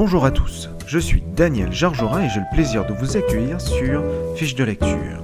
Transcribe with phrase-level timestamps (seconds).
[0.00, 4.04] Bonjour à tous, je suis Daniel Jarjorin et j'ai le plaisir de vous accueillir sur
[4.36, 5.20] Fiche de lecture,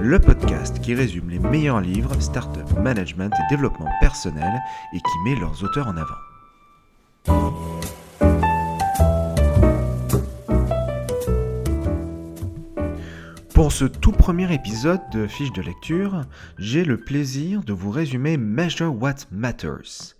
[0.00, 4.60] le podcast qui résume les meilleurs livres, startup, management et développement personnel
[4.92, 6.16] et qui met leurs auteurs en avant.
[13.54, 16.24] Pour ce tout premier épisode de Fiche de lecture,
[16.58, 20.16] j'ai le plaisir de vous résumer Measure What Matters,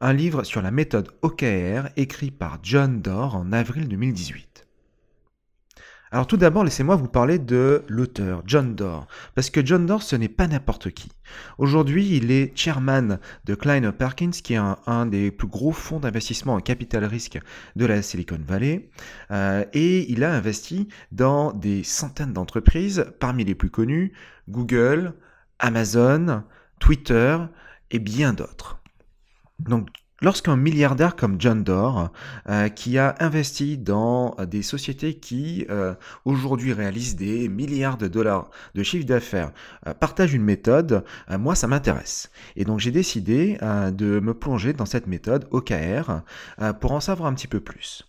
[0.00, 4.66] un livre sur la méthode OKR écrit par John Doerr en avril 2018.
[6.10, 10.16] Alors tout d'abord, laissez-moi vous parler de l'auteur, John Doerr, parce que John Doerr, ce
[10.16, 11.10] n'est pas n'importe qui.
[11.58, 16.54] Aujourd'hui, il est chairman de Kleiner Perkins, qui est un, des plus gros fonds d'investissement
[16.54, 17.38] en capital risque
[17.76, 18.88] de la Silicon Valley,
[19.30, 24.14] euh, et il a investi dans des centaines d'entreprises, parmi les plus connues,
[24.48, 25.12] Google,
[25.58, 26.42] Amazon,
[26.78, 27.36] Twitter
[27.90, 28.78] et bien d'autres.
[29.58, 29.88] Donc
[30.20, 32.10] Lorsqu'un milliardaire comme John Doerr,
[32.48, 38.08] euh, qui a investi dans euh, des sociétés qui euh, aujourd'hui réalisent des milliards de
[38.08, 39.52] dollars de chiffre d'affaires,
[40.00, 42.30] partage une méthode, moi ça m'intéresse.
[42.56, 46.22] Et donc j'ai décidé de me plonger dans cette méthode OKR
[46.80, 48.06] pour en savoir un petit peu plus.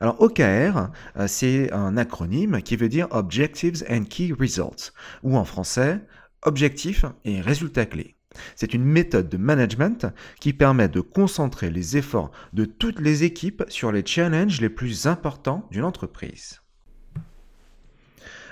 [0.00, 0.88] Alors OKR,
[1.26, 6.00] c'est un acronyme qui veut dire Objectives and Key Results, ou en français,
[6.42, 8.15] objectifs et résultats clés.
[8.54, 10.06] C'est une méthode de management
[10.40, 15.06] qui permet de concentrer les efforts de toutes les équipes sur les challenges les plus
[15.06, 16.60] importants d'une entreprise.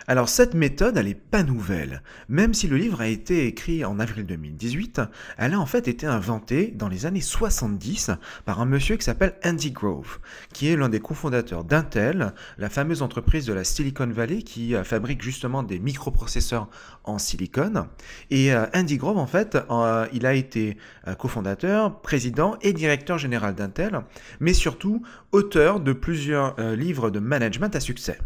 [0.07, 2.03] Alors cette méthode, elle n'est pas nouvelle.
[2.29, 5.01] Même si le livre a été écrit en avril 2018,
[5.39, 8.11] elle a en fait été inventée dans les années 70
[8.45, 10.19] par un monsieur qui s'appelle Andy Grove,
[10.53, 14.85] qui est l'un des cofondateurs d'Intel, la fameuse entreprise de la Silicon Valley qui euh,
[14.85, 16.69] fabrique justement des microprocesseurs
[17.05, 17.87] en silicone.
[18.31, 20.77] Et euh, Andy Grove, en fait, euh, il a été
[21.19, 24.01] cofondateur, président et directeur général d'Intel,
[24.41, 28.19] mais surtout auteur de plusieurs livres de management à succès.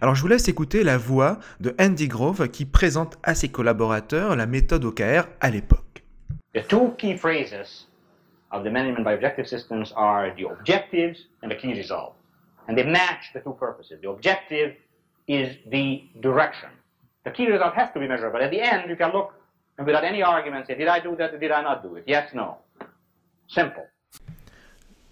[0.00, 4.36] Alors je vous laisse écouter la voix de Andy Grove qui présente à ses collaborateurs
[4.36, 6.04] la méthode OKR à l'époque.
[6.54, 7.88] The two key phrases
[8.50, 12.14] of the management by objective systems are the objectives and the key result.
[12.68, 14.00] And they match the two purposes.
[14.02, 14.74] The objective
[15.28, 16.70] is the direction.
[17.24, 19.34] The key result has to be measured, but at the end you can look
[19.78, 22.04] and without any argument say, did I do that or did I not do it?
[22.06, 22.58] Yes, no.
[23.48, 23.88] Simple.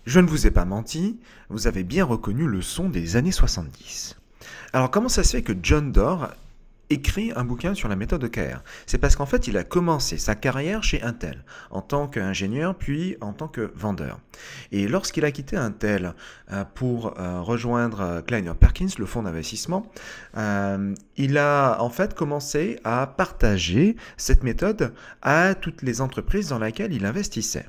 [0.04, 4.17] Je ne vous ai pas menti, vous avez bien reconnu le son des années 70.
[4.72, 6.34] Alors comment ça se fait que John Doerr
[6.90, 10.34] écrit un bouquin sur la méthode OKR C'est parce qu'en fait, il a commencé sa
[10.34, 14.18] carrière chez Intel en tant qu'ingénieur, puis en tant que vendeur.
[14.72, 16.14] Et lorsqu'il a quitté Intel
[16.52, 19.90] euh, pour euh, rejoindre euh, Kleiner Perkins, le fonds d'investissement,
[21.16, 26.92] il a en fait commencé à partager cette méthode à toutes les entreprises dans lesquelles
[26.92, 27.66] il investissait.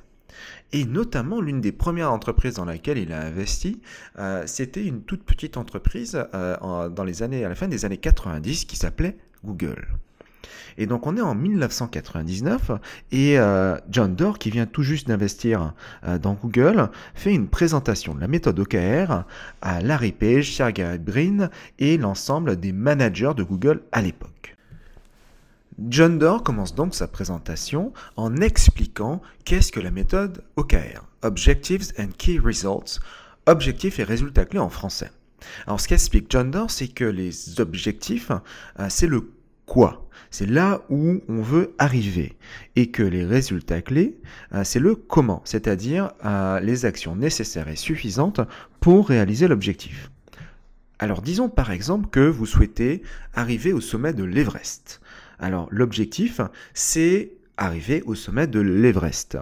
[0.72, 3.82] Et notamment, l'une des premières entreprises dans laquelle il a investi,
[4.20, 8.76] euh, c'était une toute petite entreprise euh, dans à la fin des années 90 qui
[8.76, 9.88] s'appelait Google.
[10.78, 12.72] Et donc on est en 1999
[13.12, 15.74] et euh, John Doerr, qui vient tout juste d'investir
[16.22, 19.26] dans Google, fait une présentation de la méthode OKR
[19.62, 21.50] à Larry Page, Sergey Brin
[21.80, 24.56] et l'ensemble des managers de Google à l'époque.
[25.88, 32.10] John Doerr commence donc sa présentation en expliquant qu'est-ce que la méthode OKR, Objectives and
[32.18, 33.00] Key Results,
[33.46, 35.10] objectifs et résultats clés en français.
[35.68, 38.32] Alors ce qu'explique John Doerr, c'est que les objectifs,
[38.80, 39.32] euh, c'est le
[39.66, 42.36] quoi, c'est là où on veut arriver,
[42.76, 44.18] et que les résultats clés,
[44.54, 48.42] euh, c'est le comment, c'est-à-dire euh, les actions nécessaires et suffisantes
[48.82, 50.12] pour réaliser l'objectif.
[51.02, 53.02] Alors disons par exemple que vous souhaitez
[53.34, 55.00] arriver au sommet de l'Everest.
[55.40, 56.42] Alors l'objectif,
[56.74, 59.38] c'est arriver au sommet de l'Everest.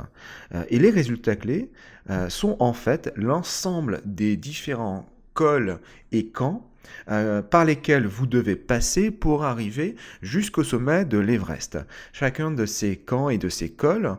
[0.53, 1.69] Euh, et les résultats clés
[2.09, 5.79] euh, sont en fait l'ensemble des différents cols
[6.11, 6.67] et camps
[7.09, 11.77] euh, par lesquels vous devez passer pour arriver jusqu'au sommet de l'Everest.
[12.13, 14.15] Chacun de ces camps et de ces cols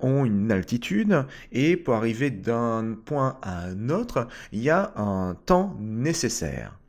[0.00, 5.36] ont une altitude et pour arriver d'un point à un autre, il y a un
[5.46, 6.79] temps nécessaire.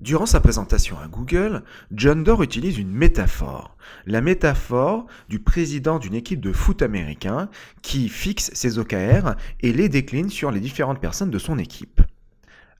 [0.00, 1.62] Durant sa présentation à Google,
[1.92, 3.76] John Doerr utilise une métaphore,
[4.06, 7.48] la métaphore du président d'une équipe de foot américain
[7.80, 12.02] qui fixe ses OKR et les décline sur les différentes personnes de son équipe.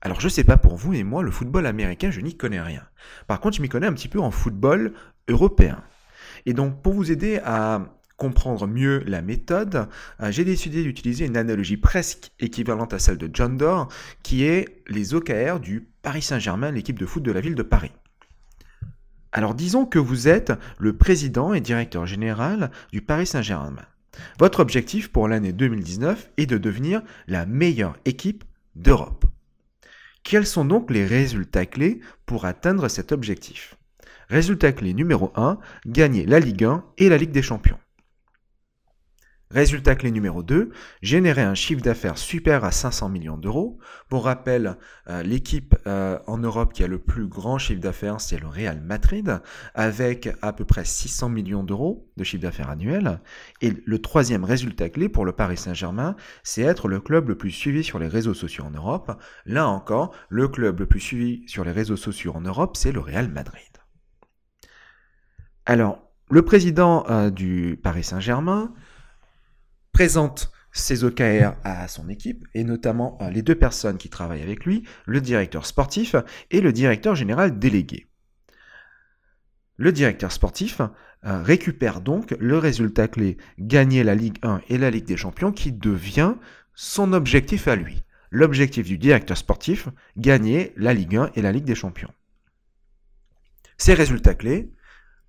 [0.01, 2.83] Alors je sais pas pour vous, mais moi le football américain, je n'y connais rien.
[3.27, 4.93] Par contre, je m'y connais un petit peu en football
[5.29, 5.81] européen.
[6.45, 9.87] Et donc pour vous aider à comprendre mieux la méthode,
[10.21, 13.87] euh, j'ai décidé d'utiliser une analogie presque équivalente à celle de John Doerr,
[14.23, 17.91] qui est les OKR du Paris Saint-Germain, l'équipe de foot de la ville de Paris.
[19.31, 23.85] Alors disons que vous êtes le président et directeur général du Paris Saint-Germain.
[24.39, 28.45] Votre objectif pour l'année 2019 est de devenir la meilleure équipe
[28.75, 29.25] d'Europe.
[30.23, 33.75] Quels sont donc les résultats clés pour atteindre cet objectif?
[34.29, 37.77] Résultat clé numéro 1, gagner la Ligue 1 et la Ligue des Champions.
[39.51, 40.71] Résultat clé numéro 2,
[41.03, 43.77] générer un chiffre d'affaires supérieur à 500 millions d'euros.
[44.09, 44.77] Pour rappel,
[45.07, 48.81] euh, l'équipe euh, en Europe qui a le plus grand chiffre d'affaires, c'est le Real
[48.81, 49.39] Madrid,
[49.75, 53.21] avec à peu près 600 millions d'euros de chiffre d'affaires annuel.
[53.61, 57.51] Et le troisième résultat clé pour le Paris Saint-Germain, c'est être le club le plus
[57.51, 59.11] suivi sur les réseaux sociaux en Europe.
[59.45, 62.99] Là encore, le club le plus suivi sur les réseaux sociaux en Europe, c'est le
[62.99, 63.61] Real Madrid.
[65.67, 66.01] Alors,
[66.31, 68.73] le président euh, du Paris Saint-Germain,
[69.95, 74.65] présente ses OKR à son équipe, et notamment euh, les deux personnes qui travaillent avec
[74.65, 76.17] lui, le directeur sportif
[76.51, 78.05] et le directeur général délégué.
[79.77, 84.91] Le directeur sportif euh, récupère donc le résultat clé gagner la Ligue 1 et la
[84.91, 86.33] Ligue des Champions qui devient
[86.73, 88.03] son objectif à lui.
[88.31, 89.87] L'objectif du directeur sportif,
[90.17, 92.11] gagner la Ligue 1 et la Ligue des Champions.
[93.77, 94.73] Ces résultats clés,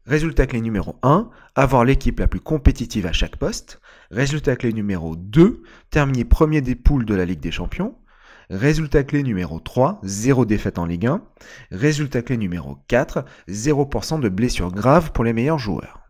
[0.07, 3.81] Résultat clé numéro 1, avoir l'équipe la plus compétitive à chaque poste.
[4.13, 7.97] Résultat clé numéro 2, terminer premier des poules de la Ligue des Champions.
[8.49, 11.23] Résultat clé numéro 3, zéro défaite en Ligue 1.
[11.73, 16.03] Résultat clé numéro 4, 0% de blessures graves pour les meilleurs joueurs.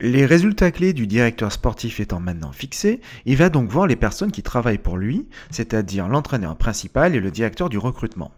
[0.00, 4.32] Les résultats clés du directeur sportif étant maintenant fixés, il va donc voir les personnes
[4.32, 8.32] qui travaillent pour lui, c'est-à-dire l'entraîneur principal et le directeur du recrutement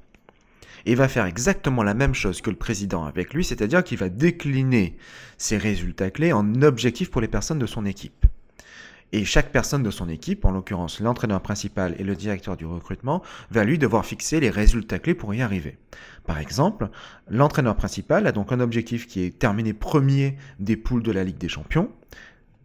[0.88, 4.08] et va faire exactement la même chose que le président avec lui, c'est-à-dire qu'il va
[4.08, 4.96] décliner
[5.36, 8.24] ses résultats clés en objectifs pour les personnes de son équipe.
[9.12, 13.22] Et chaque personne de son équipe, en l'occurrence l'entraîneur principal et le directeur du recrutement,
[13.50, 15.76] va lui devoir fixer les résultats clés pour y arriver.
[16.24, 16.88] Par exemple,
[17.28, 21.36] l'entraîneur principal a donc un objectif qui est terminer premier des poules de la Ligue
[21.36, 21.90] des Champions.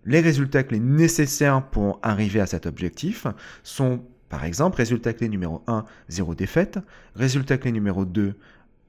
[0.06, 3.28] Les résultats clés nécessaires pour arriver à cet objectif
[3.64, 6.80] sont par exemple, résultat clé numéro 1, 0 défaite.
[7.16, 8.34] Résultat clé numéro 2,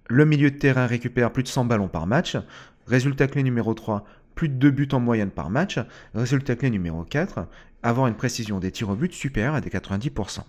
[0.08, 2.38] le milieu de terrain récupère plus de 100 ballons par match.
[2.86, 5.78] Résultat clé numéro 3, plus de 2 buts en moyenne par match.
[6.14, 7.46] Résultat clé numéro 4,
[7.82, 10.44] avoir une précision des tirs au but supérieure à des 90%.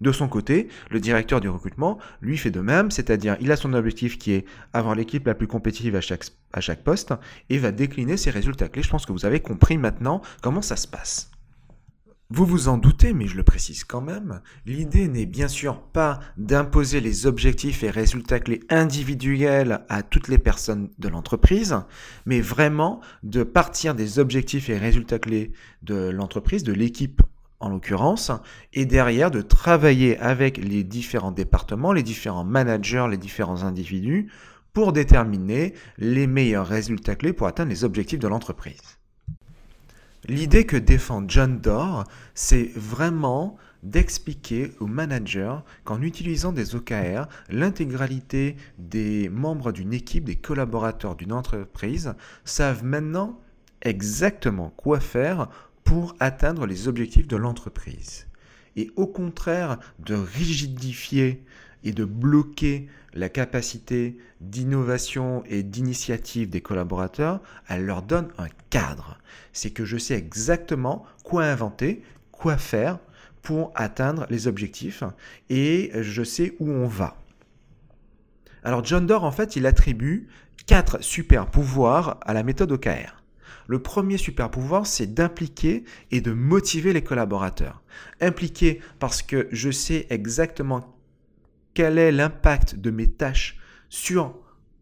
[0.00, 3.74] De son côté, le directeur du recrutement lui fait de même, c'est-à-dire il a son
[3.74, 7.14] objectif qui est avoir l'équipe la plus compétitive à chaque, à chaque poste
[7.48, 8.82] et va décliner ses résultats clés.
[8.82, 11.30] Je pense que vous avez compris maintenant comment ça se passe.
[12.28, 16.18] Vous vous en doutez, mais je le précise quand même, l'idée n'est bien sûr pas
[16.36, 21.76] d'imposer les objectifs et résultats clés individuels à toutes les personnes de l'entreprise,
[22.24, 25.52] mais vraiment de partir des objectifs et résultats clés
[25.84, 27.22] de l'entreprise, de l'équipe
[27.60, 28.32] en l'occurrence,
[28.72, 34.32] et derrière de travailler avec les différents départements, les différents managers, les différents individus,
[34.72, 38.95] pour déterminer les meilleurs résultats clés pour atteindre les objectifs de l'entreprise.
[40.28, 42.02] L'idée que défend John Doerr,
[42.34, 50.34] c'est vraiment d'expliquer aux managers qu'en utilisant des OKR, l'intégralité des membres d'une équipe, des
[50.34, 52.14] collaborateurs d'une entreprise,
[52.44, 53.38] savent maintenant
[53.82, 55.48] exactement quoi faire
[55.84, 58.26] pour atteindre les objectifs de l'entreprise.
[58.74, 61.44] Et au contraire de rigidifier
[61.84, 69.18] et de bloquer la capacité d'innovation et d'initiative des collaborateurs, elle leur donne un cadre.
[69.52, 72.98] C'est que je sais exactement quoi inventer, quoi faire
[73.42, 75.02] pour atteindre les objectifs
[75.48, 77.16] et je sais où on va.
[78.64, 80.26] Alors John Doerr, en fait, il attribue
[80.66, 83.22] quatre super pouvoirs à la méthode OKR.
[83.68, 87.82] Le premier super pouvoir, c'est d'impliquer et de motiver les collaborateurs.
[88.20, 90.95] Impliquer parce que je sais exactement
[91.76, 93.58] quel est l'impact de mes tâches
[93.90, 94.34] sur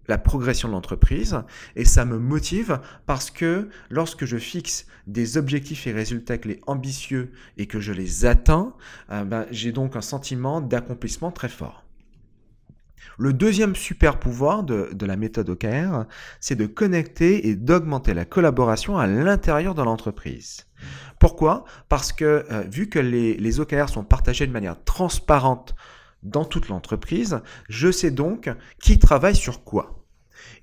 [0.07, 1.37] la progression de l'entreprise
[1.75, 7.33] et ça me motive parce que lorsque je fixe des objectifs et résultats clés ambitieux
[7.57, 8.75] et que je les atteins,
[9.11, 11.85] euh, ben, j'ai donc un sentiment d'accomplissement très fort.
[13.19, 16.05] Le deuxième super pouvoir de, la méthode OKR,
[16.39, 20.67] c'est de connecter et d'augmenter la collaboration à l'intérieur de l'entreprise.
[21.19, 21.65] Pourquoi?
[21.89, 25.75] Parce que euh, vu que les, les OKR sont partagés de manière transparente
[26.25, 28.51] dans toute l'entreprise, je sais donc
[28.81, 30.05] qui travaille sur quoi.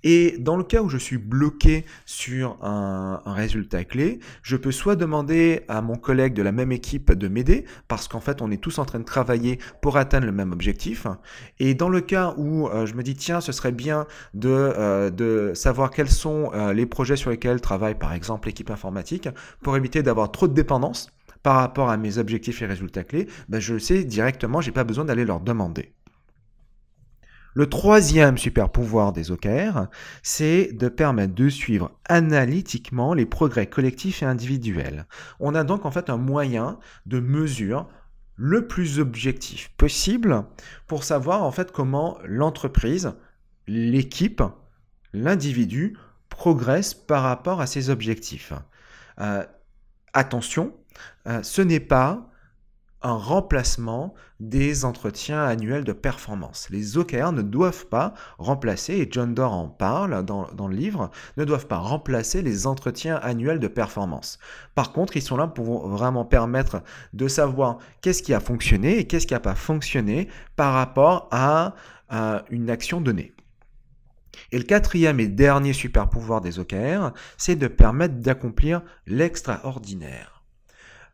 [0.04, 4.96] Et dans le cas où je suis bloqué sur un, résultat clé, je peux soit
[4.96, 8.62] demander à mon collègue de la même équipe de m'aider, parce qu'en fait on est
[8.62, 11.08] tous en train de travailler pour atteindre le même objectif.
[11.60, 15.54] Et dans le cas où euh, je me dis tiens ce serait bien de, euh,
[15.56, 19.30] savoir quels sont euh, les projets sur lesquels travaille par exemple l'équipe informatique,
[19.62, 21.12] pour éviter d'avoir trop de dépendance,
[21.44, 24.84] par rapport à mes objectifs et résultats clés, ben je le sais directement, j'ai pas
[24.84, 25.94] besoin d'aller leur demander.
[27.54, 29.88] Le troisième super pouvoir des OKR,
[30.24, 35.06] c'est de permettre de suivre analytiquement les progrès collectifs et individuels.
[35.42, 37.90] On a donc en fait un moyen de mesure
[38.38, 40.46] le plus objectif possible
[40.88, 43.14] pour savoir en fait comment l'entreprise,
[43.68, 44.42] l'équipe,
[45.12, 45.98] l'individu
[46.30, 48.54] progresse par rapport à ses objectifs.
[49.20, 49.44] Euh,
[50.14, 50.74] attention,
[51.28, 52.32] euh, ce n'est pas
[53.04, 56.68] un remplacement des entretiens annuels de performance.
[56.70, 61.46] Les OKR ne doivent pas remplacer, et John Doerr en parle dans, le livre, ne
[61.46, 64.40] doivent pas remplacer les entretiens annuels de performance.
[64.76, 69.08] Par contre, ils sont là pour vraiment permettre de savoir qu'est-ce qui a fonctionné et
[69.08, 71.74] qu'est-ce qui n'a pas fonctionné par rapport à,
[72.10, 73.34] à une action donnée.
[74.52, 80.41] Et le quatrième et dernier super pouvoir des OKR, c'est de permettre d'accomplir l'extraordinaire.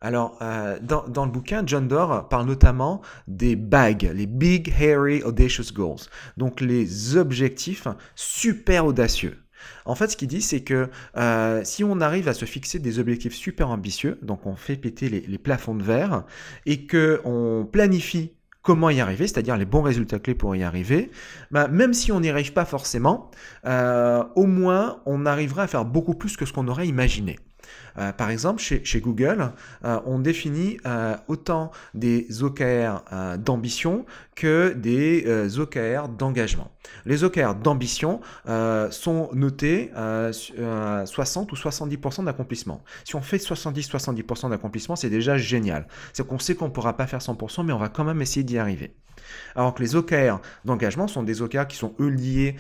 [0.01, 5.74] Alors, euh, dans, le bouquin, John Doerr parle notamment des BAG, les Big Hairy Audacious
[5.74, 9.38] Goals, donc les objectifs super audacieux.
[9.86, 13.00] En fait, ce qu'il dit, c'est que euh, si on arrive à se fixer des
[13.00, 16.25] objectifs super ambitieux, donc on fait péter les, les plafonds de verre,
[16.66, 18.34] et que on planifie
[18.68, 21.10] comment y arriver, c'est-à-dire les bons résultats clés pour y arriver,
[21.51, 23.32] bah, même si on n'y arrive pas forcément,
[23.66, 27.39] euh, au moins on arrivera à faire beaucoup plus que ce qu'on aurait imaginé.
[27.98, 29.52] Euh, par exemple, chez, Google,
[29.86, 33.04] euh, on définit euh, autant des OKR
[33.40, 34.06] d'ambition
[34.36, 36.72] que des OKR d'engagement.
[37.06, 38.22] Les OKR d'ambition
[38.92, 42.84] sont notés à 60 ou 70% d'accomplissement.
[43.04, 45.88] Si on fait 70-70% d'accomplissement, c'est déjà génial.
[46.14, 48.44] C'est qu'on sait qu'on ne pourra pas faire 100%, mais on va quand même essayer
[48.44, 48.94] d'y arriver.
[49.58, 52.56] Alors que les OKR d'engagement sont des OKR qui sont eux liés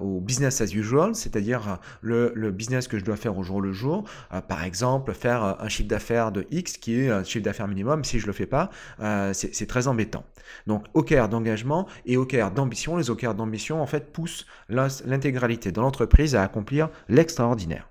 [0.00, 3.72] au business as usual, c'est-à-dire le, le, business que je dois faire au jour le
[3.72, 7.44] jour, euh, par exemple, faire euh, un chiffre d'affaires de X qui est un chiffre
[7.44, 10.24] d'affaires minimum, si je ne le fais pas, euh, c'est très embêtant.
[10.66, 12.96] Donc OKR d'engagement et OKR d'ambition.
[12.96, 17.88] Les OKR d'ambition, en fait, poussent l'intégralité de l'entreprise à accomplir l'extraordinaire.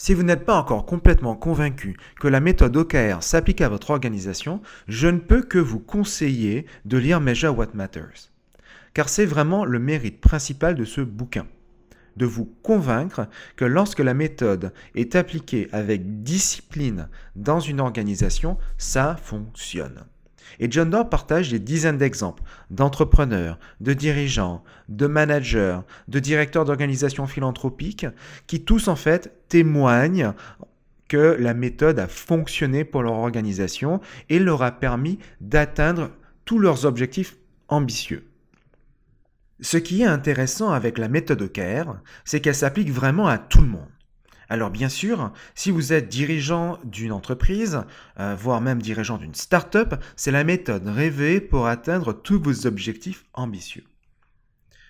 [0.00, 4.62] Si vous n'êtes pas encore complètement convaincu que la méthode OKR s'applique à votre organisation,
[4.86, 8.30] je ne peux que vous conseiller de lire Measure What Matters.
[8.94, 11.46] Car c'est vraiment le mérite principal de ce bouquin
[12.16, 19.16] de vous convaincre que lorsque la méthode est appliquée avec discipline dans une organisation, ça
[19.20, 20.04] fonctionne.
[20.60, 27.26] Et John Doerr partage des dizaines d'exemples d'entrepreneurs, de dirigeants, de managers, de directeurs d'organisations
[27.26, 28.06] philanthropiques
[28.46, 30.32] qui tous en fait témoignent
[31.08, 36.10] que la méthode a fonctionné pour leur organisation et leur a permis d'atteindre
[36.44, 37.36] tous leurs objectifs
[37.68, 38.28] ambitieux.
[39.60, 43.66] Ce qui est intéressant avec la méthode OKR, c'est qu'elle s'applique vraiment à tout le
[43.66, 43.88] monde.
[44.48, 47.82] Alors bien sûr, si vous êtes dirigeant d'une entreprise,
[48.18, 53.26] euh, voire même dirigeant d'une start-up, c'est la méthode rêvée pour atteindre tous vos objectifs
[53.34, 53.84] ambitieux.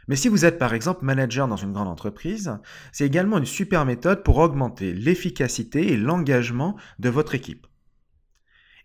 [0.07, 2.59] Mais si vous êtes par exemple manager dans une grande entreprise,
[2.93, 7.67] c'est également une super méthode pour augmenter l'efficacité et l'engagement de votre équipe.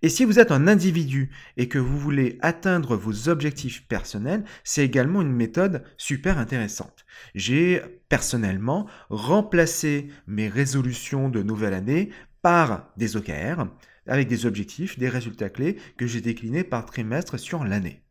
[0.06, 4.84] Et si vous êtes un individu et que vous voulez atteindre vos objectifs personnels, c'est
[4.84, 7.06] également une méthode super intéressante.
[7.36, 12.10] J'ai personnellement remplacé mes résolutions de nouvelle année
[12.42, 13.66] par des OKR
[14.06, 18.02] avec des objectifs, des résultats clés que j'ai déclinés par trimestre sur l'année.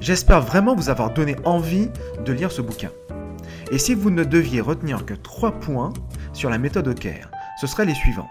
[0.00, 1.88] J'espère vraiment vous avoir donné envie
[2.24, 2.92] de lire ce bouquin.
[3.72, 5.92] Et si vous ne deviez retenir que trois points
[6.32, 7.28] sur la méthode OKR,
[7.60, 8.28] ce seraient les suivants.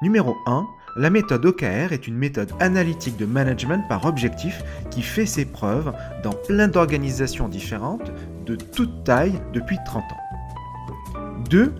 [0.00, 0.66] Numéro 1,
[0.96, 5.92] la méthode OKR est une méthode analytique de management par objectif qui fait ses preuves
[6.22, 8.10] dans plein d'organisations différentes
[8.46, 11.44] de toute taille depuis 30 ans.
[11.50, 11.74] 2.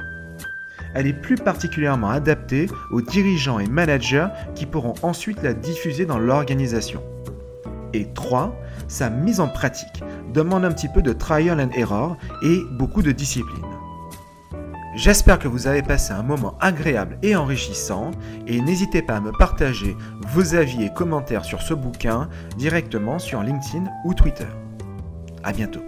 [0.94, 6.18] Elle est plus particulièrement adaptée aux dirigeants et managers qui pourront ensuite la diffuser dans
[6.18, 7.02] l'organisation.
[7.94, 8.54] Et 3.
[8.86, 13.12] Sa mise en pratique demande un petit peu de trial and error et beaucoup de
[13.12, 13.64] discipline.
[14.94, 18.10] J'espère que vous avez passé un moment agréable et enrichissant
[18.46, 19.96] et n'hésitez pas à me partager
[20.32, 24.48] vos avis et commentaires sur ce bouquin directement sur LinkedIn ou Twitter.
[25.44, 25.82] À bientôt.